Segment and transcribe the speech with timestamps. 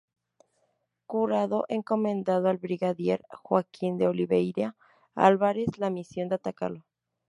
[1.05, 4.75] Curado encomendó al brigadier Joaquín de Oliveira
[5.13, 6.83] Álvarez la misión de atacarlo.